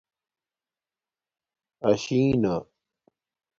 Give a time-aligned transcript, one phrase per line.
[1.89, 2.53] آشی نہ